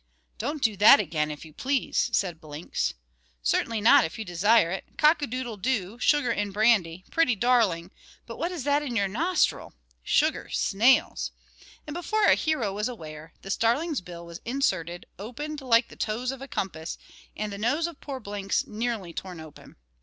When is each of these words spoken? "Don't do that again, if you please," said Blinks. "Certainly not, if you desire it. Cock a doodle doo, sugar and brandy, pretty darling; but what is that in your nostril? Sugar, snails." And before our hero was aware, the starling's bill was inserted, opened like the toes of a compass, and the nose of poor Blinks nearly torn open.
"Don't 0.39 0.63
do 0.63 0.75
that 0.77 0.99
again, 0.99 1.29
if 1.29 1.45
you 1.45 1.53
please," 1.53 2.09
said 2.11 2.41
Blinks. 2.41 2.95
"Certainly 3.43 3.81
not, 3.81 4.03
if 4.03 4.17
you 4.17 4.25
desire 4.25 4.71
it. 4.71 4.83
Cock 4.97 5.21
a 5.21 5.27
doodle 5.27 5.57
doo, 5.57 5.99
sugar 5.99 6.31
and 6.31 6.51
brandy, 6.51 7.05
pretty 7.11 7.35
darling; 7.35 7.91
but 8.25 8.37
what 8.39 8.51
is 8.51 8.63
that 8.63 8.81
in 8.81 8.95
your 8.95 9.07
nostril? 9.07 9.75
Sugar, 10.01 10.49
snails." 10.49 11.31
And 11.85 11.93
before 11.93 12.23
our 12.25 12.33
hero 12.33 12.73
was 12.73 12.87
aware, 12.89 13.35
the 13.43 13.51
starling's 13.51 14.01
bill 14.01 14.25
was 14.25 14.41
inserted, 14.43 15.05
opened 15.19 15.61
like 15.61 15.89
the 15.89 15.95
toes 15.95 16.31
of 16.31 16.41
a 16.41 16.47
compass, 16.47 16.97
and 17.37 17.53
the 17.53 17.59
nose 17.59 17.85
of 17.85 18.01
poor 18.01 18.19
Blinks 18.19 18.65
nearly 18.65 19.13
torn 19.13 19.39
open. 19.39 19.75